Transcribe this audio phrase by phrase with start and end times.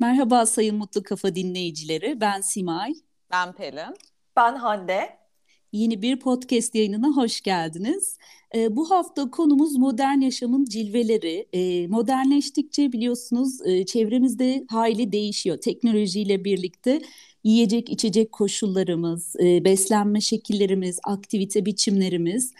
[0.00, 2.20] Merhaba Sayın Mutlu Kafa dinleyicileri.
[2.20, 2.94] Ben Simay.
[3.30, 3.94] Ben Pelin.
[4.36, 5.18] Ben Hande.
[5.72, 8.18] Yeni bir podcast yayınına hoş geldiniz.
[8.54, 11.48] E, bu hafta konumuz modern yaşamın cilveleri.
[11.52, 15.56] E, modernleştikçe biliyorsunuz e, çevremizde hayli değişiyor.
[15.56, 17.00] Teknolojiyle birlikte
[17.44, 22.52] yiyecek içecek koşullarımız, e, beslenme şekillerimiz, aktivite biçimlerimiz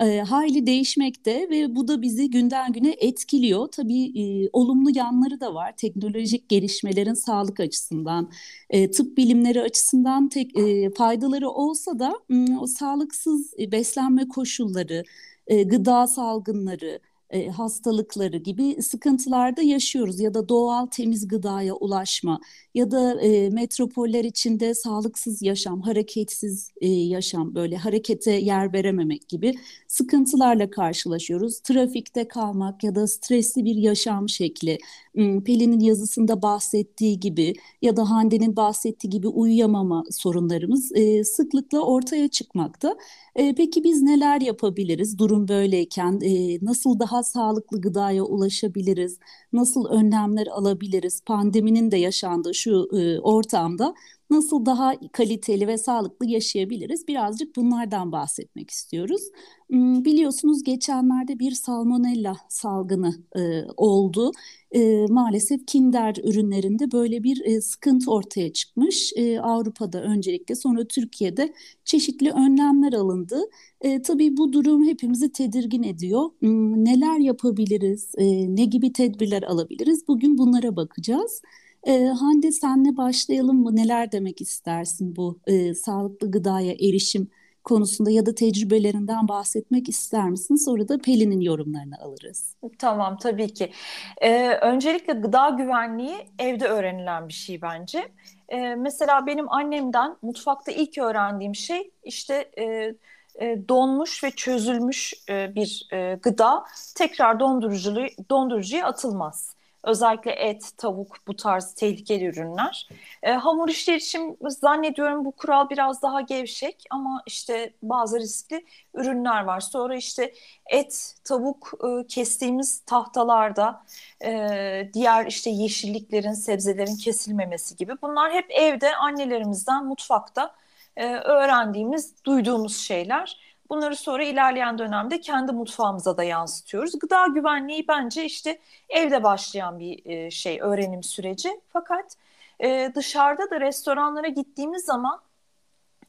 [0.00, 3.68] e, hayli değişmekte ve bu da bizi günden güne etkiliyor.
[3.68, 5.76] Tabii e, olumlu yanları da var.
[5.76, 8.30] Teknolojik gelişmelerin sağlık açısından,
[8.70, 15.02] e, tıp bilimleri açısından tek e, faydaları olsa da e, o sağlıksız beslenme koşulları,
[15.46, 22.40] e, gıda salgınları, e, hastalıkları gibi sıkıntılarda yaşıyoruz ya da doğal temiz gıdaya ulaşma
[22.74, 29.54] ya da e, metropoller içinde sağlıksız yaşam, hareketsiz e, yaşam böyle harekete yer verememek gibi
[29.88, 31.60] sıkıntılarla karşılaşıyoruz.
[31.60, 34.78] Trafikte kalmak ya da stresli bir yaşam şekli,
[35.16, 42.96] Pelin'in yazısında bahsettiği gibi ya da Hande'nin bahsettiği gibi uyuyamama sorunlarımız e, sıklıkla ortaya çıkmakta.
[43.36, 46.20] E, peki biz neler yapabiliriz durum böyleyken?
[46.22, 49.18] E, nasıl daha sağlıklı gıdaya ulaşabiliriz?
[49.52, 51.20] Nasıl önlemler alabiliriz?
[51.26, 53.94] Pandeminin de yaşandığı şu e, ortamda
[54.30, 57.08] nasıl daha kaliteli ve sağlıklı yaşayabiliriz?
[57.08, 59.22] Birazcık bunlardan bahsetmek istiyoruz.
[59.70, 64.32] Hmm, biliyorsunuz geçenlerde bir salmonella salgını e, oldu.
[64.72, 69.12] E, maalesef Kinder ürünlerinde böyle bir e, sıkıntı ortaya çıkmış.
[69.16, 71.52] E, Avrupa'da öncelikle sonra Türkiye'de
[71.84, 73.40] çeşitli önlemler alındı.
[73.80, 76.30] E, tabii bu durum hepimizi tedirgin ediyor.
[76.40, 78.24] Hmm, neler yapabiliriz, e,
[78.56, 80.08] ne gibi tedbirler alabiliriz?
[80.08, 81.42] Bugün bunlara bakacağız.
[81.86, 83.76] E, Hande senle başlayalım mı?
[83.76, 87.30] Neler demek istersin bu e, sağlıklı gıdaya erişim
[87.64, 90.56] konusunda ya da tecrübelerinden bahsetmek ister misin?
[90.56, 92.54] Sonra da Pelin'in yorumlarını alırız.
[92.78, 93.72] Tamam tabii ki.
[94.20, 98.08] Ee, öncelikle gıda güvenliği evde öğrenilen bir şey bence.
[98.48, 102.94] Ee, mesela benim annemden mutfakta ilk öğrendiğim şey işte e,
[103.40, 106.64] e, donmuş ve çözülmüş e, bir e, gıda
[106.94, 109.55] tekrar dondurucuya, dondurucuya atılmaz.
[109.86, 112.88] Özellikle et, tavuk bu tarz tehlikeli ürünler.
[113.22, 118.64] E, hamur işleri için zannediyorum bu kural biraz daha gevşek ama işte bazı riskli
[118.94, 119.60] ürünler var.
[119.60, 120.32] Sonra işte
[120.70, 123.84] et, tavuk e, kestiğimiz tahtalarda
[124.24, 130.54] e, diğer işte yeşilliklerin, sebzelerin kesilmemesi gibi bunlar hep evde annelerimizden mutfakta
[130.96, 133.55] e, öğrendiğimiz, duyduğumuz şeyler.
[133.70, 136.98] Bunları sonra ilerleyen dönemde kendi mutfağımıza da yansıtıyoruz.
[136.98, 141.60] Gıda güvenliği bence işte evde başlayan bir e, şey, öğrenim süreci.
[141.72, 142.16] Fakat
[142.60, 145.20] e, dışarıda da restoranlara gittiğimiz zaman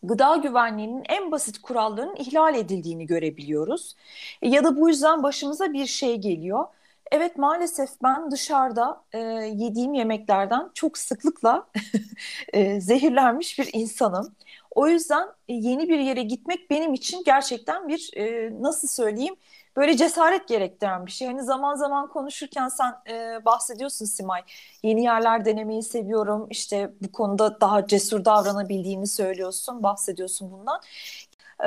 [0.03, 3.95] gıda güvenliğinin en basit kurallarının ihlal edildiğini görebiliyoruz.
[4.41, 6.65] E, ya da bu yüzden başımıza bir şey geliyor.
[7.11, 9.19] Evet maalesef ben dışarıda e,
[9.55, 11.67] yediğim yemeklerden çok sıklıkla
[12.53, 14.35] e, zehirlenmiş bir insanım.
[14.77, 19.35] O yüzden e, yeni bir yere gitmek benim için gerçekten bir e, nasıl söyleyeyim
[19.75, 21.27] böyle cesaret gerektiren bir şey.
[21.27, 24.41] Hani zaman zaman konuşurken sen e, bahsediyorsun Simay.
[24.83, 26.47] Yeni yerler denemeyi seviyorum.
[26.49, 30.81] İşte bu konuda daha cesur davranabildiğini söylüyorsun, bahsediyorsun bundan.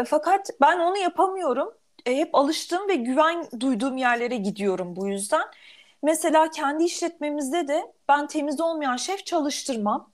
[0.06, 1.74] Fakat ben onu yapamıyorum.
[2.04, 5.42] Hep alıştığım ve güven duyduğum yerlere gidiyorum bu yüzden.
[6.02, 10.10] Mesela kendi işletmemizde de ben temiz olmayan şef çalıştırmam.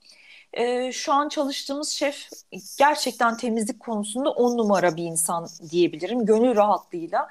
[0.53, 2.29] E, şu an çalıştığımız şef
[2.77, 6.25] gerçekten temizlik konusunda on numara bir insan diyebilirim.
[6.25, 7.27] Gönül rahatlığıyla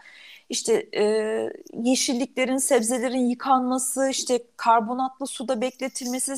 [0.49, 1.03] işte e,
[1.75, 6.35] yeşilliklerin, sebzelerin yıkanması, işte karbonatlı suda bekletilmesi,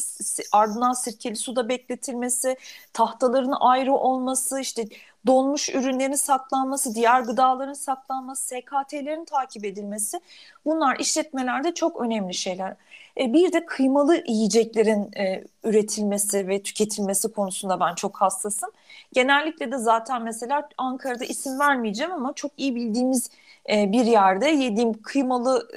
[0.53, 2.57] ardından sirkeli suda bekletilmesi,
[2.93, 4.85] tahtaların ayrı olması, işte
[5.27, 10.21] donmuş ürünlerin saklanması, diğer gıdaların saklanması, SKT'lerin takip edilmesi
[10.65, 12.77] bunlar işletmelerde çok önemli şeyler.
[13.19, 18.71] E, bir de kıymalı yiyeceklerin e, üretilmesi ve tüketilmesi konusunda ben çok hassasım.
[19.13, 23.31] Genellikle de zaten mesela Ankara'da isim vermeyeceğim ama çok iyi bildiğimiz
[23.71, 25.69] e, bir yerde yediğim kıymalı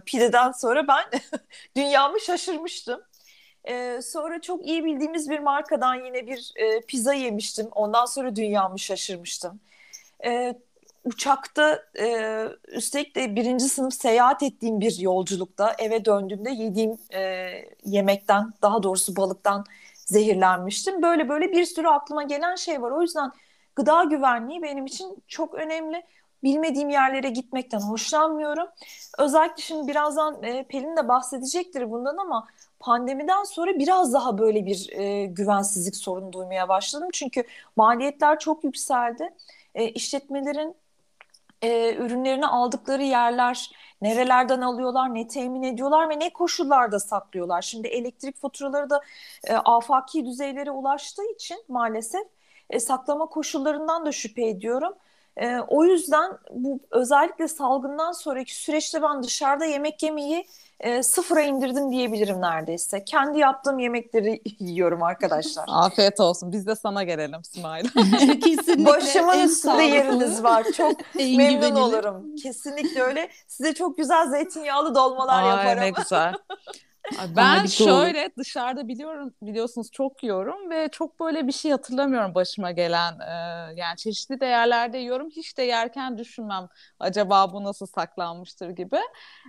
[0.06, 1.04] pideden sonra ben
[1.76, 3.00] dünyamı şaşırmıştım.
[4.02, 6.52] Sonra çok iyi bildiğimiz bir markadan yine bir
[6.88, 7.68] pizza yemiştim.
[7.72, 9.60] Ondan sonra dünyamı şaşırmıştım.
[11.08, 17.50] Uçakta e, üstelik de birinci sınıf seyahat ettiğim bir yolculukta eve döndüğümde yediğim e,
[17.84, 19.64] yemekten daha doğrusu balıktan
[19.94, 21.02] zehirlenmiştim.
[21.02, 22.90] Böyle böyle bir sürü aklıma gelen şey var.
[22.90, 23.32] O yüzden
[23.76, 26.02] gıda güvenliği benim için çok önemli.
[26.42, 28.68] Bilmediğim yerlere gitmekten hoşlanmıyorum.
[29.18, 32.46] Özellikle şimdi birazdan e, Pelin de bahsedecektir bundan ama
[32.80, 37.08] pandemiden sonra biraz daha böyle bir e, güvensizlik sorunu duymaya başladım.
[37.12, 37.44] Çünkü
[37.76, 39.34] maliyetler çok yükseldi.
[39.74, 40.74] E, işletmelerin
[41.62, 43.70] e, ürünlerini aldıkları yerler
[44.02, 47.62] nerelerden alıyorlar, ne temin ediyorlar ve ne koşullarda saklıyorlar.
[47.62, 49.00] Şimdi elektrik faturaları da
[49.44, 52.22] e, afaki düzeylere ulaştığı için maalesef
[52.70, 54.94] e, saklama koşullarından da şüphe ediyorum.
[55.38, 60.46] E, o yüzden bu özellikle salgından sonraki süreçte ben dışarıda yemek yemeyi
[60.80, 63.04] e, sıfıra indirdim diyebilirim neredeyse.
[63.04, 65.64] Kendi yaptığım yemekleri yiyorum arkadaşlar.
[65.68, 66.52] Afiyet olsun.
[66.52, 67.84] Biz de sana gelelim İsmail.
[68.44, 68.84] Kesinlikle.
[68.86, 70.66] Başımın üstünde yeriniz var.
[70.76, 72.36] Çok memnun olurum.
[72.36, 73.28] Kesinlikle öyle.
[73.48, 75.80] Size çok güzel zeytinyağlı dolmalar Ay, yaparım.
[75.80, 76.34] Ne güzel.
[77.36, 83.18] Ben şöyle dışarıda biliyorum biliyorsunuz çok yiyorum ve çok böyle bir şey hatırlamıyorum başıma gelen.
[83.20, 85.28] Ee, yani çeşitli değerlerde yiyorum.
[85.30, 86.68] Hiç de yerken düşünmem
[87.00, 88.98] acaba bu nasıl saklanmıştır gibi.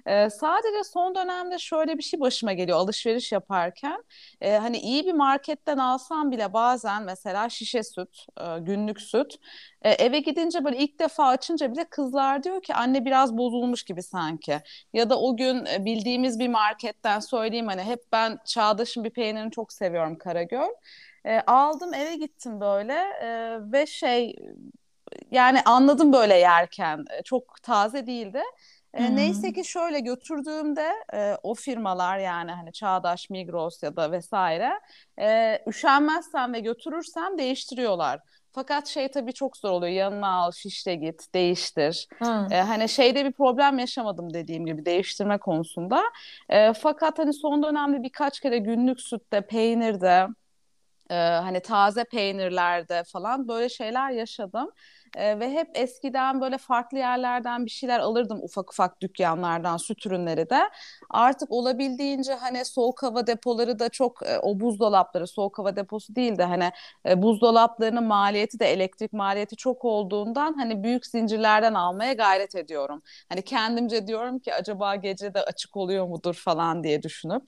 [0.05, 4.03] Ee, sadece son dönemde şöyle bir şey başıma geliyor alışveriş yaparken.
[4.41, 9.35] E, hani iyi bir marketten alsam bile bazen mesela şişe süt, e, günlük süt
[9.81, 14.03] e, eve gidince böyle ilk defa açınca bile kızlar diyor ki anne biraz bozulmuş gibi
[14.03, 14.59] sanki.
[14.93, 19.51] Ya da o gün e, bildiğimiz bir marketten söyleyeyim hani hep ben Çağdaş'ın bir peynirini
[19.51, 20.69] çok seviyorum Karagöl.
[21.25, 24.35] E, aldım eve gittim böyle e, ve şey
[25.31, 28.41] yani anladım böyle yerken e, çok taze değildi.
[28.93, 34.71] E, neyse ki şöyle götürdüğümde e, o firmalar yani hani Çağdaş, Migros ya da vesaire
[35.19, 38.19] e, üşenmezsem ve götürürsem değiştiriyorlar.
[38.51, 39.93] Fakat şey tabii çok zor oluyor.
[39.93, 42.07] Yanına al, şişle git, değiştir.
[42.19, 42.51] Hmm.
[42.51, 46.03] Ee, hani şeyde bir problem yaşamadım dediğim gibi değiştirme konusunda.
[46.49, 50.27] Ee, fakat hani son dönemde birkaç kere günlük sütte, peynirde,
[51.09, 54.69] e, hani taze peynirlerde falan böyle şeyler yaşadım.
[55.17, 60.49] E, ve hep eskiden böyle farklı yerlerden bir şeyler alırdım ufak ufak dükkanlardan süt ürünleri
[60.49, 60.69] de.
[61.09, 66.37] Artık olabildiğince hani soğuk hava depoları da çok e, o buzdolapları soğuk hava deposu değil
[66.37, 66.71] de hani
[67.05, 73.01] e, buzdolaplarının maliyeti de elektrik maliyeti çok olduğundan hani büyük zincirlerden almaya gayret ediyorum.
[73.29, 77.43] Hani kendimce diyorum ki acaba gece de açık oluyor mudur falan diye düşünüp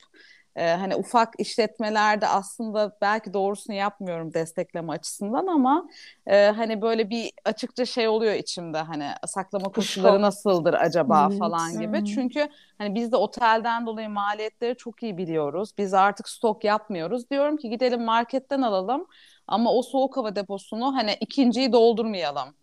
[0.55, 5.87] e, hani ufak işletmelerde aslında belki doğrusunu yapmıyorum destekleme açısından ama
[6.27, 11.39] e, hani böyle bir açıkça şey oluyor içimde hani saklama koşulları nasıldır acaba evet.
[11.39, 12.05] falan gibi.
[12.05, 15.71] Çünkü hani biz de otelden dolayı maliyetleri çok iyi biliyoruz.
[15.77, 17.29] Biz artık stok yapmıyoruz.
[17.29, 19.07] Diyorum ki gidelim marketten alalım
[19.47, 22.60] ama o soğuk hava deposunu hani ikinciyi doldurmayalım.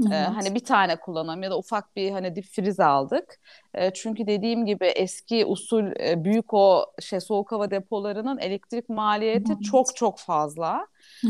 [0.00, 0.12] Evet.
[0.12, 3.40] Ee, hani bir tane kullanalım ya da ufak bir hani dip friz aldık.
[3.74, 9.52] Ee, çünkü dediğim gibi eski usul e, büyük o şey soğuk hava depolarının elektrik maliyeti
[9.52, 9.64] evet.
[9.64, 10.86] çok çok fazla.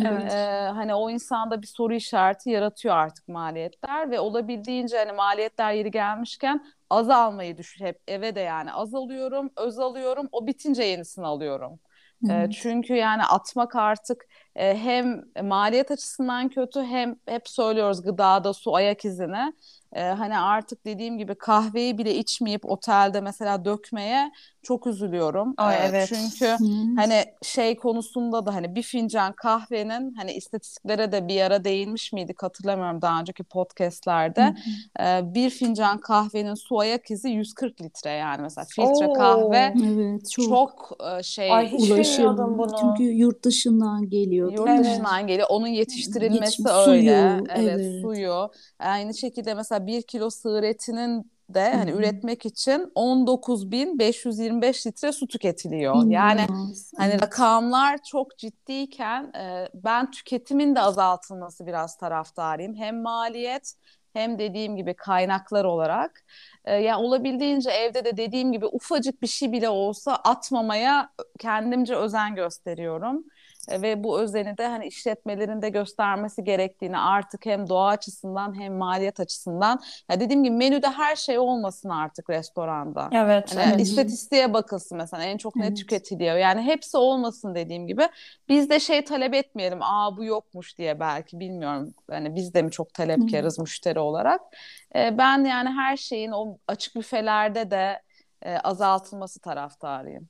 [0.07, 0.33] Evet.
[0.33, 5.91] Ee, hani o insanda bir soru işareti yaratıyor artık maliyetler ve olabildiğince hani maliyetler yeri
[5.91, 11.27] gelmişken az almayı düşün hep eve de yani az alıyorum, öz alıyorum, o bitince yenisini
[11.27, 11.81] alıyorum.
[12.31, 12.53] Evet.
[12.53, 19.53] Çünkü yani atmak artık hem maliyet açısından kötü hem hep söylüyoruz gıdada su ayak izine
[19.93, 24.33] e, hani artık dediğim gibi kahveyi bile içmeyip otelde mesela dökmeye
[24.63, 25.55] çok üzülüyorum.
[25.57, 26.09] Ay, e, evet.
[26.09, 26.97] Çünkü hmm.
[26.97, 32.43] hani şey konusunda da hani bir fincan kahvenin hani istatistiklere de bir ara değinmiş miydik
[32.43, 34.49] hatırlamıyorum daha önceki podcastlerde.
[34.49, 35.07] Hmm.
[35.07, 40.31] E, bir fincan kahvenin su ayak izi 140 litre yani mesela filtre Oo, kahve evet,
[40.31, 42.59] çok, çok şey Ay, hiç ulaşım.
[42.59, 42.77] Bunu.
[42.81, 44.40] Çünkü yurt dışından geliyor.
[44.49, 44.85] Yurt evet.
[44.85, 45.47] dışından geliyor.
[45.51, 46.85] Onun yetiştirilmesi Geçim, öyle.
[46.85, 48.51] Suyu, evet, evet suyu.
[48.79, 55.95] Aynı şekilde mesela bir kilo sığır etinin de hani üretmek için 19.525 litre su tüketiliyor.
[56.03, 56.11] Hmm.
[56.11, 56.47] Yani
[56.97, 62.75] hani rakamlar çok ciddiyken e, ben tüketimin de azaltılması biraz taraftarıyım.
[62.75, 63.75] Hem maliyet
[64.13, 66.25] hem dediğim gibi kaynaklar olarak.
[66.65, 72.35] E, yani olabildiğince evde de dediğim gibi ufacık bir şey bile olsa atmamaya kendimce özen
[72.35, 73.25] gösteriyorum.
[73.69, 79.21] Ve bu özeni de hani işletmelerin de göstermesi gerektiğini artık hem doğa açısından hem maliyet
[79.21, 83.09] açısından ya dediğim gibi menüde her şey olmasın artık restoranda.
[83.13, 83.55] Evet.
[83.57, 83.81] Yani evet.
[83.81, 85.71] istatistiğe bakılsın mesela en çok evet.
[85.71, 86.37] ne tüketiliyor.
[86.37, 88.09] Yani hepsi olmasın dediğim gibi.
[88.49, 89.83] Biz de şey talep etmeyelim.
[89.83, 91.95] Aa bu yokmuş diye belki bilmiyorum.
[92.11, 94.41] Hani biz de mi çok talepkarız müşteri olarak.
[94.97, 98.03] Ee, ben yani her şeyin o açık büfelerde de
[98.43, 100.29] e, azaltılması taraftarıyım.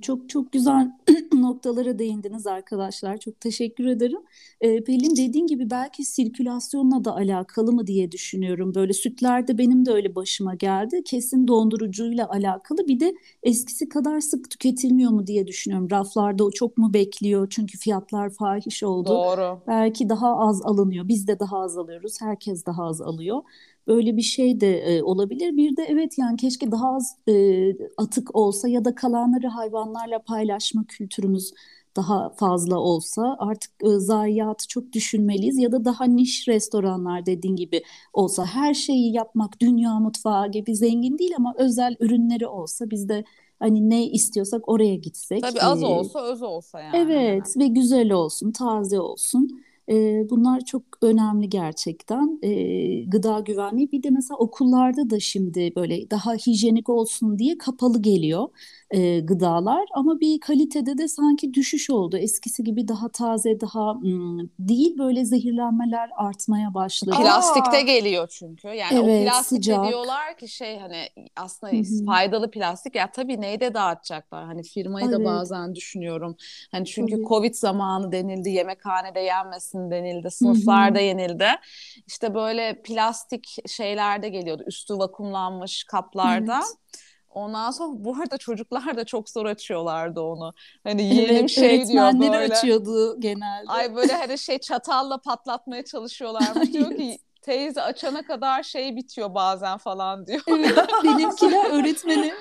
[0.00, 0.90] Çok çok güzel
[1.32, 3.16] noktalara değindiniz arkadaşlar.
[3.18, 4.20] Çok teşekkür ederim.
[4.60, 8.74] Ee, Pelin dediğin gibi belki sirkülasyonla da alakalı mı diye düşünüyorum.
[8.74, 11.02] Böyle sütlerde benim de öyle başıma geldi.
[11.04, 12.88] Kesin dondurucuyla alakalı.
[12.88, 15.90] Bir de eskisi kadar sık tüketilmiyor mu diye düşünüyorum.
[15.90, 17.46] Raflarda o çok mu bekliyor?
[17.50, 19.08] Çünkü fiyatlar fahiş oldu.
[19.08, 19.62] Doğru.
[19.66, 21.08] Belki daha az alınıyor.
[21.08, 22.20] Biz de daha az alıyoruz.
[22.20, 23.42] Herkes daha az alıyor.
[23.86, 25.56] Böyle bir şey de e, olabilir.
[25.56, 27.34] Bir de evet yani keşke daha az e,
[27.96, 31.52] atık olsa ya da kalanları hayvanlarla paylaşma kültürümüz
[31.96, 37.82] daha fazla olsa artık e, zayiatı çok düşünmeliyiz ya da daha niş restoranlar dediğin gibi
[38.12, 43.24] olsa her şeyi yapmak dünya mutfağı gibi zengin değil ama özel ürünleri olsa biz de
[43.58, 45.42] hani ne istiyorsak oraya gitsek.
[45.42, 46.96] Tabii az olsa öz olsa yani.
[46.96, 49.62] Evet ve güzel olsun, taze olsun.
[49.88, 52.38] E, bunlar çok önemli gerçekten.
[52.42, 58.02] E, gıda güvenliği bir de mesela okullarda da şimdi böyle daha hijyenik olsun diye kapalı
[58.02, 58.48] geliyor
[58.92, 62.16] e, gıdalar ama bir kalitede de sanki düşüş oldu.
[62.16, 67.16] Eskisi gibi daha taze, daha hmm, değil böyle zehirlenmeler artmaya başladı.
[67.20, 67.80] Plastikte Aa.
[67.80, 68.68] geliyor çünkü.
[68.68, 69.88] Yani evet, o plastik sıcak.
[69.88, 72.04] diyorlar ki şey hani aslında Hı-hı.
[72.06, 72.94] faydalı plastik.
[72.94, 74.44] Ya tabii neyde dağıtacaklar?
[74.44, 75.18] Hani firmayı evet.
[75.18, 76.36] da bazen düşünüyorum.
[76.70, 77.24] Hani çünkü tabii.
[77.24, 79.20] Covid zamanı denildi, yemekhanede
[79.72, 81.06] yenmesin denildi, sınıflarda Hı-hı.
[81.06, 81.48] yenildi.
[82.06, 84.62] İşte böyle plastik şeylerde geliyordu.
[84.66, 86.56] Üstü vakumlanmış kaplarda.
[86.56, 86.98] Evet.
[87.30, 90.54] Ondan sonra bu arada çocuklar da çok zor açıyorlardı onu.
[90.84, 92.54] Hani yeğenim evet, şey diyor böyle.
[92.54, 93.68] açıyordu genelde.
[93.68, 96.68] Ay böyle hani şey çatalla patlatmaya çalışıyorlarmış.
[96.72, 100.42] diyor ki teyze açana kadar şey bitiyor bazen falan diyor.
[100.48, 102.32] Evet, benimkiler öğretmeni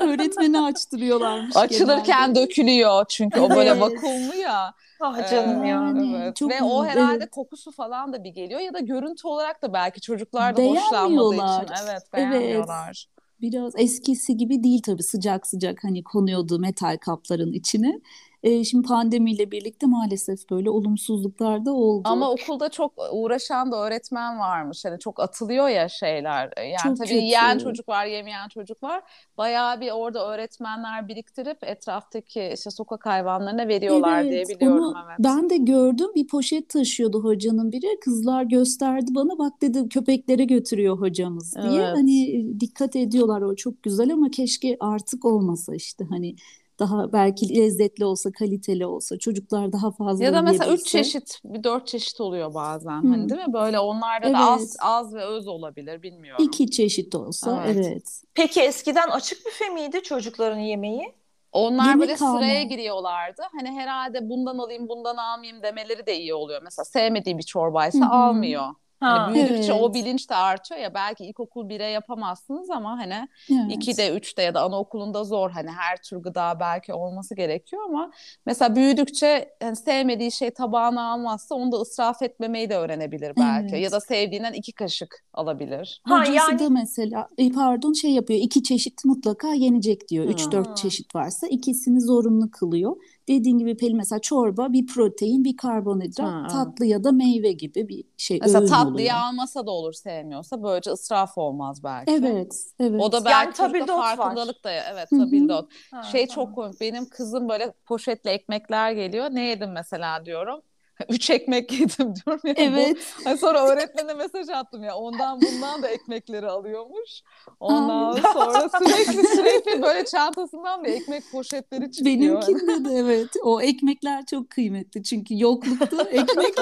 [0.00, 1.56] öğretmeni açtırıyorlarmış.
[1.56, 2.40] Açılırken genelde.
[2.40, 3.50] dökülüyor çünkü evet.
[3.50, 4.74] o böyle vakumlu ya.
[5.00, 5.94] Ah canım ee, ya.
[6.22, 6.36] Evet.
[6.36, 7.30] Çok Ve o herhalde evet.
[7.30, 11.74] kokusu falan da bir geliyor ya da görüntü olarak da belki çocuklar da hoşlanmadığı için
[11.84, 13.06] evet beğenmiyorlar.
[13.08, 18.00] Evet biraz eskisi gibi değil tabii sıcak sıcak hani konuyordu metal kapların içine.
[18.46, 22.02] E, şimdi pandemiyle birlikte maalesef böyle olumsuzluklar da oldu.
[22.08, 24.84] Ama okulda çok uğraşan da öğretmen varmış.
[24.84, 26.52] Hani çok atılıyor ya şeyler.
[26.56, 27.20] Yani çok tabii kötü.
[27.20, 29.02] yiyen çocuk var, yemeyen çocuk var.
[29.38, 34.84] Bayağı bir orada öğretmenler biriktirip etraftaki işte sokak hayvanlarına veriyorlar evet, diye biliyorum.
[34.84, 35.18] Onu evet.
[35.18, 38.00] Ben de gördüm bir poşet taşıyordu hocanın biri.
[38.00, 41.82] Kızlar gösterdi bana bak dedi köpeklere götürüyor hocamız diye.
[41.82, 41.96] Evet.
[41.96, 46.36] Hani dikkat ediyorlar o çok güzel ama keşke artık olmasa işte hani
[46.78, 51.64] daha belki lezzetli olsa, kaliteli olsa, çocuklar daha fazla Ya da mesela üç çeşit, bir
[51.64, 53.02] dört çeşit oluyor bazen.
[53.02, 53.10] Hmm.
[53.10, 53.52] Hani değil mi?
[53.52, 54.36] Böyle onlarda evet.
[54.36, 56.44] da az az ve öz olabilir bilmiyorum.
[56.44, 57.86] İki çeşit olsa evet.
[57.86, 58.22] evet.
[58.34, 61.14] Peki eskiden açık büfe miydi çocukların yemeği?
[61.52, 62.62] Onlar Yemek böyle sıraya alma.
[62.62, 63.42] giriyorlardı.
[63.52, 66.62] Hani herhalde bundan alayım, bundan almayayım demeleri de iyi oluyor.
[66.62, 68.14] Mesela sevmediği bir çorbaysa Hı-hı.
[68.14, 68.66] almıyor.
[69.00, 69.82] Hani ha, büyüdükçe evet.
[69.82, 73.88] o bilinç de artıyor ya belki ilkokul 1'e yapamazsınız ama hani evet.
[73.88, 78.10] 2'de 3'te ya da anaokulunda zor hani her tür gıda belki olması gerekiyor ama
[78.46, 83.84] mesela büyüdükçe yani sevmediği şey tabağına almazsa onu da ısraf etmemeyi de öğrenebilir belki evet.
[83.84, 86.00] ya da sevdiğinden iki kaşık alabilir.
[86.04, 90.24] Ha Hocası yani da mesela e, pardon şey yapıyor iki çeşit mutlaka yenecek diyor.
[90.24, 92.96] 3-4 çeşit varsa ikisini zorunlu kılıyor
[93.28, 97.88] dediğin gibi Pelin mesela çorba bir protein bir karbonhidrat ha, tatlı ya da meyve gibi
[97.88, 99.26] bir şey Mesela tatlıyı oluyor.
[99.26, 102.12] almasa da olur sevmiyorsa böylece ısraf olmaz belki.
[102.12, 102.54] Evet.
[102.80, 103.00] evet.
[103.00, 105.70] O da belki yani çocukta farkındalık da evet tabildot.
[106.12, 110.60] Şey çok komik benim kızım böyle poşetle ekmekler geliyor ne yedim mesela diyorum
[111.08, 112.54] Üç ekmek yedim diyorum ya.
[112.56, 112.96] Evet.
[113.26, 113.36] Bu.
[113.36, 114.96] sonra öğretmene mesaj attım ya.
[114.96, 117.22] Ondan bundan da ekmekleri alıyormuş.
[117.60, 122.16] Ondan sonra sürekli sürekli böyle çantasından da ekmek poşetleri çıkıyor.
[122.18, 123.28] Benimkinde de evet.
[123.42, 125.02] O ekmekler çok kıymetli.
[125.02, 126.56] Çünkü yoklukta ekmek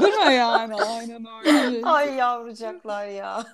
[0.00, 0.74] Değil mi yani?
[0.74, 1.82] Aynen öyle.
[1.86, 3.44] Ay yavrucaklar ya.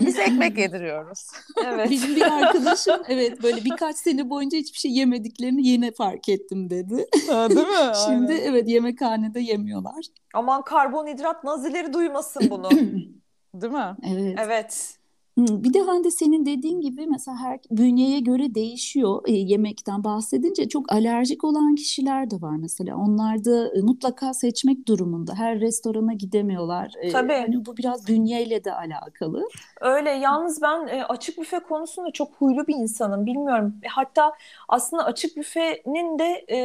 [0.00, 1.26] Biz ekmek yediriyoruz.
[1.64, 1.90] Evet.
[1.90, 7.06] Bizim bir arkadaşım evet böyle birkaç sene boyunca hiçbir şey yemediklerini yine fark ettim dedi.
[7.28, 7.92] Ha, değil mi?
[8.06, 8.44] Şimdi Aynen.
[8.44, 10.06] evet yemekhanede yemiyorlar.
[10.34, 12.68] Aman karbonhidrat nazileri duymasın bunu.
[13.54, 13.96] Değil mi?
[14.12, 14.38] Evet.
[14.38, 14.98] Evet.
[15.38, 20.92] Bir de Hande senin dediğin gibi mesela her bünyeye göre değişiyor e, yemekten bahsedince çok
[20.92, 22.96] alerjik olan kişiler de var mesela.
[22.96, 25.34] Onlar da e, mutlaka seçmek durumunda.
[25.34, 26.92] Her restorana gidemiyorlar.
[27.00, 27.32] E, Tabii.
[27.32, 29.48] Yani bu biraz bünyeyle de alakalı.
[29.80, 30.10] Öyle.
[30.10, 33.26] Yalnız ben e, açık büfe konusunda çok huylu bir insanım.
[33.26, 33.74] Bilmiyorum.
[33.88, 34.32] Hatta
[34.68, 36.58] aslında açık büfenin de e,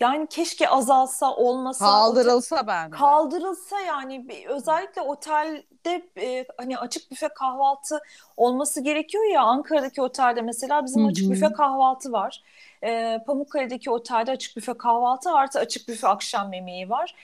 [0.00, 1.84] yani keşke azalsa, olmasa.
[1.84, 2.96] Kaldırılsa otel, bence.
[2.96, 8.00] Kaldırılsa yani özellikle otelde e, hani açık büfe kahvaltı
[8.36, 9.42] olması gerekiyor ya.
[9.42, 11.10] Ankara'daki otelde mesela bizim Hı-hı.
[11.10, 12.42] açık büfe kahvaltı var.
[12.84, 17.14] E, Pamukkale'deki otelde açık büfe kahvaltı artı açık büfe akşam yemeği var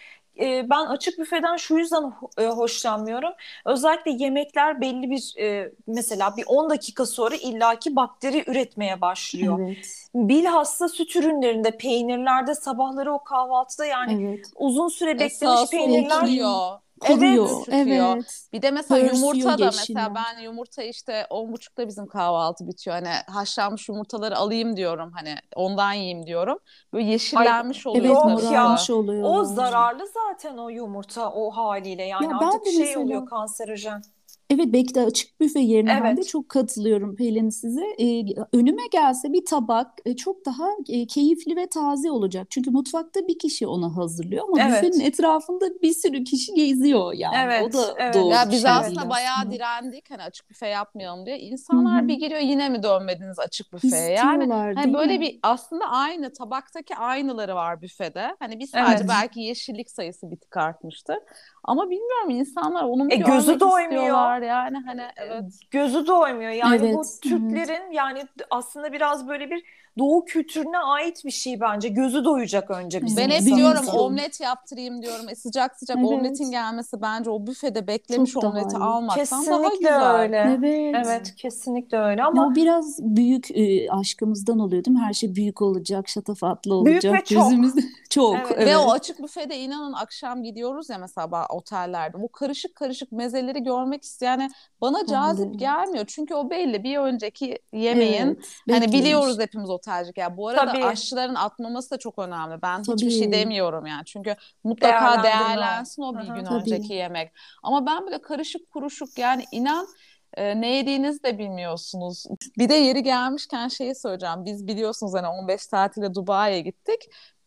[0.40, 3.32] e, ben açık büfeden şu yüzden e, hoşlanmıyorum.
[3.64, 9.58] Özellikle yemekler belli bir e, mesela bir 10 dakika sonra illaki bakteri üretmeye başlıyor.
[9.60, 10.08] Evet.
[10.14, 14.46] Bilhassa süt ürünlerinde, peynirlerde sabahları o kahvaltıda yani evet.
[14.56, 16.22] uzun süre beklemiş Esas peynirler.
[16.22, 17.64] Oluyor kuruyor.
[17.68, 18.48] Evet, evet.
[18.52, 22.96] Bir de mesela Pörsüyor, yumurta da mesela ben yumurta işte on buçukta bizim kahvaltı bitiyor.
[22.96, 26.58] Hani haşlanmış yumurtaları alayım diyorum hani ondan yiyeyim diyorum.
[26.92, 28.04] Böyle yeşillenmiş Ay, oluyor.
[28.04, 29.24] Evet morarmış oluyor.
[29.24, 34.02] O zararlı zaten o yumurta o haliyle yani ya artık şey mesela, oluyor kanserojen.
[34.50, 36.02] Evet belki de açık büfe yerine evet.
[36.04, 37.84] ben de çok katılıyorum Pelin size.
[37.98, 42.46] Ee, önüme gelse bir tabak e, çok daha e, keyifli ve taze olacak.
[42.50, 44.82] Çünkü mutfakta bir kişi onu hazırlıyor ama evet.
[44.82, 47.36] büfenin etrafında bir sürü kişi geziyor yani.
[47.44, 48.14] Evet, o da evet.
[48.14, 48.32] doğru.
[48.32, 51.38] Ya biz şey aslında değil bayağı direndik hani açık büfe yapmayalım diye.
[51.38, 52.08] İnsanlar Hı-hı.
[52.08, 54.12] bir giriyor yine mi dönmediniz açık büfeye?
[54.12, 55.20] Yani hani böyle mi?
[55.20, 58.36] bir aslında aynı tabaktaki aynıları var büfede.
[58.38, 59.08] Hani bir sadece evet.
[59.08, 61.18] belki yeşillik sayısı bir tık artmıştır.
[61.64, 64.37] Ama bilmiyorum insanlar onun e, gözü doymuyor.
[64.42, 65.44] Yani hani evet.
[65.70, 66.50] Gözü doymuyor.
[66.50, 67.94] Yani evet, bu Türklerin evet.
[67.94, 69.64] yani aslında biraz böyle bir
[69.98, 71.88] doğu kültürüne ait bir şey bence.
[71.88, 73.16] Gözü doyacak önce bizim.
[73.16, 75.28] Ben hep diyorum omlet yaptırayım diyorum.
[75.28, 76.08] E, sıcak sıcak evet.
[76.08, 80.42] omletin gelmesi bence o büfede beklemiş Çok omleti daha almaktan kesinlikle daha güzel.
[80.44, 80.58] öyle.
[80.58, 81.06] Evet.
[81.06, 85.02] evet kesinlikle öyle ama ya biraz büyük e, aşkımızdan oluyor değil mi?
[85.02, 87.02] Her şey büyük olacak, şatafatlı olacak.
[87.02, 87.50] Büyük ve çok.
[87.50, 87.74] Gözümüz
[88.10, 88.36] çok.
[88.36, 88.52] Evet.
[88.56, 88.66] Evet.
[88.66, 92.16] Ve o açık büfede inanın akşam gidiyoruz ya mesela otellerde.
[92.16, 94.50] O karışık karışık mezeleri görmek isteyen yani
[94.80, 96.04] bana cazip gelmiyor.
[96.08, 100.18] Çünkü o belli bir önceki yemeğin evet, hani biliyoruz hepimiz otel otelcilik.
[100.18, 100.84] Yani bu arada Tabii.
[100.84, 102.62] aşçıların atmaması da çok önemli.
[102.62, 102.96] Ben Tabii.
[102.96, 104.04] hiçbir şey demiyorum yani.
[104.04, 106.54] Çünkü mutlaka değerlensin o bir gün Tabii.
[106.54, 107.32] önceki yemek.
[107.62, 109.86] Ama ben böyle karışık kuruşuk yani inan
[110.34, 112.24] e, ne yediğinizi de bilmiyorsunuz.
[112.58, 114.44] Bir de yeri gelmişken şeyi söyleyeceğim.
[114.44, 117.00] Biz biliyorsunuz hani 15 tatile Dubai'ye gittik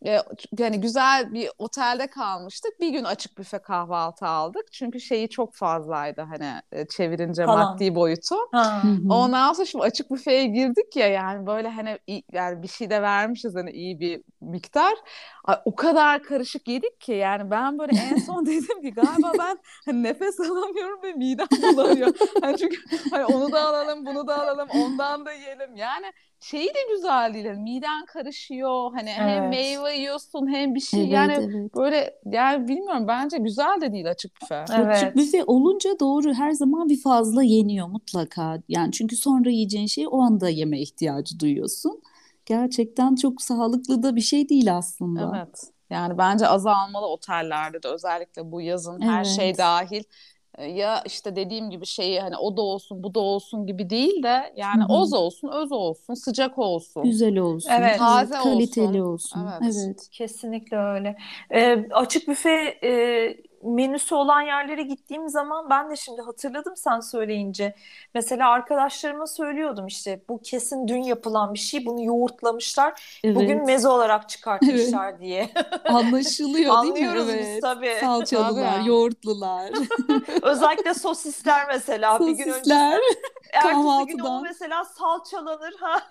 [0.06, 0.18] e,
[0.58, 2.80] yani güzel bir otelde kalmıştık.
[2.80, 4.72] Bir gün açık büfe kahvaltı aldık.
[4.72, 7.58] Çünkü şeyi çok fazlaydı hani e, çevirince Falan.
[7.58, 8.36] maddi boyutu.
[8.52, 8.82] Ha.
[9.10, 11.98] Ondan sonra şimdi açık büfeye girdik ya yani böyle hani
[12.32, 14.94] yani bir şey de vermişiz hani iyi bir miktar.
[15.44, 19.58] Ay, o kadar karışık yedik ki yani ben böyle en son dedim ki galiba ben
[19.84, 22.14] hani nefes alamıyorum ve midem bulanıyor.
[22.40, 22.76] hani çünkü
[23.10, 25.76] hani onu da alalım, bunu da alalım, ondan da yiyelim.
[25.76, 27.44] Yani şeyi de güzel değil.
[27.44, 28.92] Yani miden karışıyor.
[28.94, 29.20] Hani evet.
[29.20, 31.00] hem meyve yiyorsun hem bir şey.
[31.00, 31.76] Evet, yani evet.
[31.76, 34.64] böyle yani bilmiyorum bence güzel de değil açık büfe.
[34.74, 34.96] Evet.
[34.96, 38.58] Açık büfe olunca doğru her zaman bir fazla yeniyor mutlaka.
[38.68, 42.02] Yani çünkü sonra yiyeceğin şeyi o anda yeme ihtiyacı duyuyorsun.
[42.46, 45.32] Gerçekten çok sağlıklı da bir şey değil aslında.
[45.36, 45.72] Evet.
[45.90, 49.10] Yani bence azalmalı otellerde de özellikle bu yazın evet.
[49.10, 50.02] her şey dahil
[50.58, 54.52] ya işte dediğim gibi şeyi hani o da olsun bu da olsun gibi değil de
[54.56, 54.92] yani Hı-hı.
[54.92, 57.02] oz olsun öz olsun sıcak olsun.
[57.02, 57.70] Güzel olsun.
[57.70, 57.98] Evet.
[57.98, 59.40] Taze kaliteli olsun.
[59.40, 59.48] olsun.
[59.62, 59.74] Evet.
[59.76, 60.08] evet.
[60.12, 61.16] Kesinlikle öyle.
[61.50, 62.90] Ee, açık büfe e,
[63.62, 67.74] menüsü olan yerlere gittiğim zaman ben de şimdi hatırladım sen söyleyince.
[68.14, 73.20] Mesela arkadaşlarıma söylüyordum işte bu kesin dün yapılan bir şey bunu yoğurtlamışlar.
[73.24, 73.36] Evet.
[73.36, 75.20] Bugün meze olarak çıkartmışlar evet.
[75.20, 75.50] diye.
[75.84, 77.22] Anlaşılıyor değil mi?
[77.22, 77.62] Evet.
[77.62, 77.96] tabii.
[78.00, 78.88] Salçalılar, tabii.
[78.88, 79.70] yoğurtlular.
[80.42, 82.38] Özellikle sosisler mesela sosisler.
[82.38, 82.74] bir gün önce.
[83.52, 86.02] Ertesi gün o mesela salçalanır ha.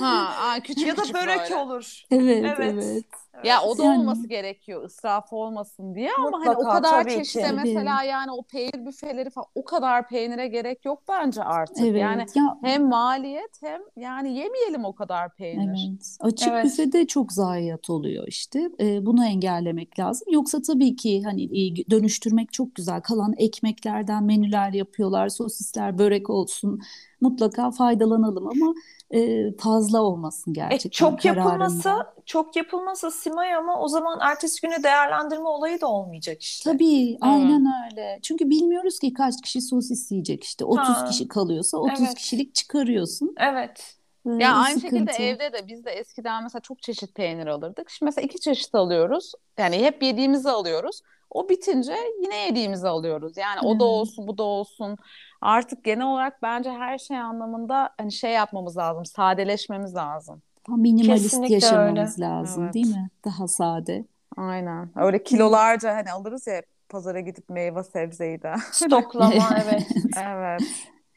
[0.00, 1.56] ha, küçük ya da küçük börek böyle.
[1.56, 2.02] olur.
[2.10, 2.74] Evet, evet.
[2.74, 3.04] evet.
[3.44, 4.00] Ya o da yani.
[4.00, 8.86] olması gerekiyor ısraf olmasın diye ama Mutlaka, hani o kadar çeşitli mesela yani o peynir
[8.86, 11.86] büfeleri falan o kadar peynire gerek yok bence artık.
[11.86, 12.00] Evet.
[12.00, 12.58] Yani ya.
[12.62, 15.88] hem maliyet hem yani yemeyelim o kadar peynir.
[15.90, 16.16] Evet.
[16.20, 16.64] Açık evet.
[16.64, 18.70] büfede çok zayiat oluyor işte.
[18.80, 20.28] Ee, bunu engellemek lazım.
[20.32, 21.50] Yoksa tabii ki hani
[21.90, 23.00] dönüştürmek çok güzel.
[23.00, 25.28] Kalan ekmeklerden menüler yapıyorlar.
[25.28, 26.80] Sosisler, börek olsun.
[27.20, 28.74] Mutlaka faydalanalım ama
[29.10, 30.88] e, fazla olmasın e, gerçekten.
[30.88, 31.92] E, çok yapılması,
[32.26, 36.70] çok yapılması Simay ama o zaman ertesi güne değerlendirme olayı da olmayacak işte.
[36.70, 37.28] Tabii, hmm.
[37.28, 38.18] aynen öyle.
[38.22, 40.64] Çünkü bilmiyoruz ki kaç kişi sosis yiyecek işte.
[40.64, 41.04] 30 ha.
[41.04, 42.14] kişi kalıyorsa 30 evet.
[42.14, 43.34] kişilik çıkarıyorsun.
[43.38, 43.94] Evet.
[44.38, 45.12] Ya aynı sıkıntı.
[45.12, 47.90] şekilde evde de biz de eskiden mesela çok çeşit peynir alırdık.
[47.90, 49.32] Şimdi mesela iki çeşit alıyoruz.
[49.58, 51.00] Yani hep yediğimizi alıyoruz.
[51.30, 53.36] O bitince yine yediğimizi alıyoruz.
[53.36, 53.68] Yani hmm.
[53.68, 54.96] o da olsun, bu da olsun
[55.40, 60.42] artık genel olarak bence her şey anlamında hani şey yapmamız lazım, sadeleşmemiz lazım.
[60.68, 62.30] Minimalist Kesinlikle yaşamamız öyle.
[62.30, 62.74] lazım evet.
[62.74, 63.10] değil mi?
[63.24, 64.04] Daha sade.
[64.36, 64.90] Aynen.
[64.96, 68.54] Öyle kilolarca hani alırız ya pazara gidip meyve sebzeyi de.
[68.72, 69.86] Stoklama evet.
[70.22, 70.62] evet.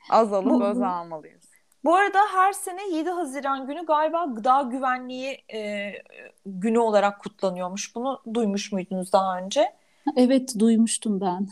[0.10, 1.52] Az alıp öz almalıyız.
[1.84, 5.92] Bu arada her sene 7 Haziran günü galiba gıda güvenliği e,
[6.46, 7.96] günü olarak kutlanıyormuş.
[7.96, 9.74] Bunu duymuş muydunuz daha önce?
[10.16, 11.48] Evet duymuştum ben.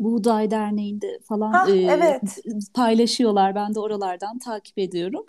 [0.00, 2.38] Buğday Derneği'nde falan ha, e, evet.
[2.74, 3.54] paylaşıyorlar.
[3.54, 5.24] Ben de oralardan takip ediyorum.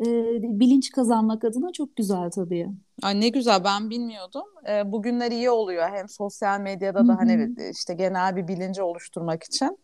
[0.00, 0.06] E,
[0.42, 2.68] bilinç kazanmak adına çok güzel tabii.
[3.02, 4.44] Ay ne güzel ben bilmiyordum.
[4.68, 7.18] E, bugünler iyi oluyor hem sosyal medyada da Hı-hı.
[7.18, 9.78] hani işte genel bir bilinci oluşturmak için.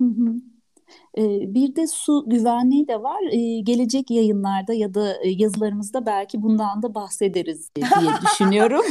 [0.00, 0.34] Hı hı.
[1.54, 3.22] Bir de su güvenliği de var.
[3.62, 7.86] Gelecek yayınlarda ya da yazılarımızda belki bundan da bahsederiz diye
[8.22, 8.84] düşünüyorum.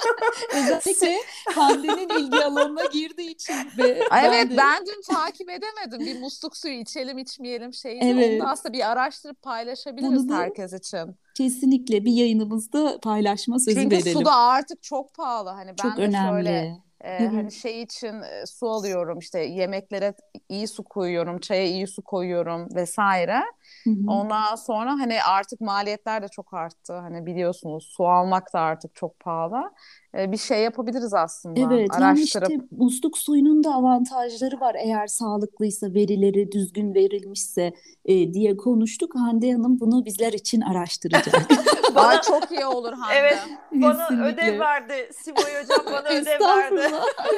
[0.56, 1.18] Özellikle
[1.54, 3.54] Hande'nin ilgi alanına girdiği için.
[3.78, 4.56] Ve evet ben, de...
[4.56, 6.00] ben dün takip edemedim.
[6.00, 8.00] Bir musluk suyu içelim içmeyelim şeydi.
[8.02, 8.40] Evet.
[8.40, 11.16] Onu da aslında bir araştırıp paylaşabiliriz herkes için.
[11.34, 14.04] Kesinlikle bir yayınımızda paylaşma sözü Çünkü verelim.
[14.04, 15.48] Çünkü su da artık çok pahalı.
[15.48, 16.44] Hani ben çok de önemli.
[16.44, 20.14] şöyle Ee, hani şey için e, su alıyorum işte yemeklere
[20.48, 23.42] iyi su koyuyorum, çaya iyi su koyuyorum vesaire.
[23.84, 24.10] Hı hı.
[24.10, 26.92] Ondan sonra hani artık maliyetler de çok arttı.
[26.92, 29.72] Hani biliyorsunuz su almak da artık çok pahalı.
[30.18, 31.60] Ee, bir şey yapabiliriz aslında.
[31.60, 32.02] Evet, araştırıp.
[32.02, 37.72] yani işte musluk suyunun da avantajları var eğer sağlıklıysa, verileri düzgün verilmişse
[38.04, 39.14] e, diye konuştuk.
[39.14, 41.34] Hande Hanım bunu bizler için araştıracak.
[41.94, 43.14] bana çok iyi olur Hande.
[43.14, 43.38] Evet,
[43.72, 44.44] bana Kesinlikle.
[44.44, 45.10] ödev verdi.
[45.14, 46.94] Simoy hocam bana ödev verdi.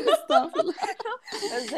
[0.13, 0.75] Estağfurullah.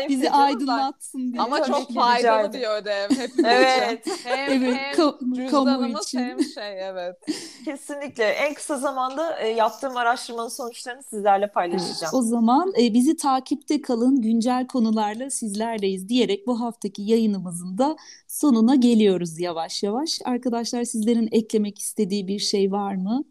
[0.08, 1.42] Bizi aydınlatsın diye.
[1.42, 4.06] Ama çok faydalı bir ödev hepimiz evet.
[4.06, 4.16] için.
[4.24, 6.18] Hem, evet, hem ka- kamu için.
[6.18, 7.16] hem şey evet.
[7.64, 8.24] Kesinlikle.
[8.24, 12.14] En kısa zamanda e, yaptığım araştırmanın sonuçlarını sizlerle paylaşacağım.
[12.14, 14.22] O zaman e, bizi takipte kalın.
[14.22, 17.96] Güncel konularla sizlerleyiz diyerek bu haftaki yayınımızın da
[18.36, 20.18] sonuna geliyoruz yavaş yavaş.
[20.24, 23.24] Arkadaşlar sizlerin eklemek istediği bir şey var mı?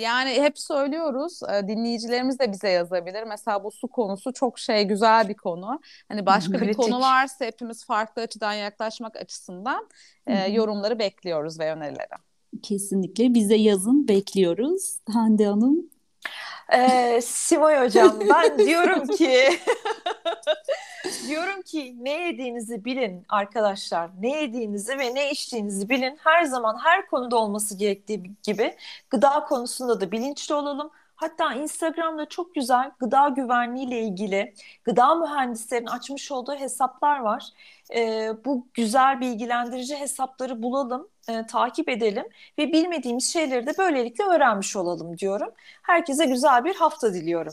[0.00, 3.22] Yani hep söylüyoruz dinleyicilerimiz de bize yazabilir.
[3.22, 5.80] Mesela bu su konusu çok şey güzel bir konu.
[6.08, 6.68] Hani başka Kritik.
[6.68, 9.88] bir konu varsa hepimiz farklı açıdan yaklaşmak açısından
[10.28, 10.52] Hı-hı.
[10.52, 12.14] yorumları bekliyoruz ve önerileri.
[12.62, 14.98] Kesinlikle bize yazın bekliyoruz.
[15.08, 15.90] Hande Hanım.
[16.72, 19.58] Ee, Simoy Hocam ben diyorum ki
[21.28, 24.10] diyorum ki ne yediğinizi bilin arkadaşlar.
[24.20, 26.16] Ne yediğinizi ve ne içtiğinizi bilin.
[26.24, 28.76] Her zaman her konuda olması gerektiği gibi
[29.10, 30.90] gıda konusunda da bilinçli olalım.
[31.16, 37.44] Hatta Instagram'da çok güzel gıda güvenliği ile ilgili gıda mühendislerinin açmış olduğu hesaplar var.
[37.94, 42.24] E, bu güzel bilgilendirici hesapları bulalım, e, takip edelim
[42.58, 45.50] ve bilmediğimiz şeyleri de böylelikle öğrenmiş olalım diyorum.
[45.82, 47.52] Herkese güzel bir hafta diliyorum.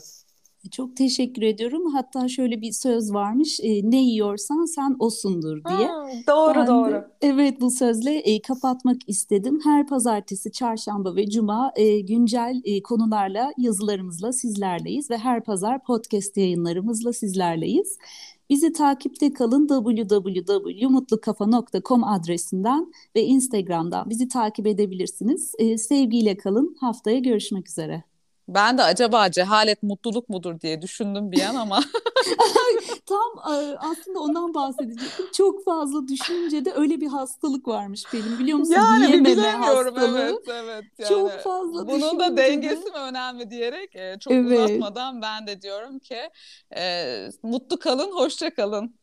[0.70, 1.92] Çok teşekkür ediyorum.
[1.92, 3.60] Hatta şöyle bir söz varmış.
[3.62, 5.88] E, ne yiyorsan sen osundur diye.
[5.88, 6.92] Hmm, doğru ben doğru.
[6.92, 9.60] De, evet bu sözle e, kapatmak istedim.
[9.64, 16.36] Her pazartesi, çarşamba ve cuma e, güncel e, konularla, yazılarımızla sizlerleyiz ve her pazar podcast
[16.36, 17.98] yayınlarımızla sizlerleyiz.
[18.50, 25.54] Bizi takipte kalın www.mutlukafa.com adresinden ve Instagram'dan bizi takip edebilirsiniz.
[25.58, 26.76] E, sevgiyle kalın.
[26.80, 28.11] Haftaya görüşmek üzere.
[28.48, 31.80] Ben de acaba cehalet mutluluk mudur diye düşündüm bir an ama.
[33.06, 35.26] Tam e, aslında ondan bahsedecektim.
[35.32, 38.74] Çok fazla düşününce de öyle bir hastalık varmış benim biliyor musun?
[38.74, 40.18] Yani Yiyememe bilemiyorum hastalığı.
[40.18, 40.84] evet evet.
[40.98, 44.70] Yani çok fazla Bunun da dengesi mi önemli diyerek e, çok evet.
[44.70, 46.20] uzatmadan ben de diyorum ki
[46.76, 49.01] e, mutlu kalın, hoşça kalın.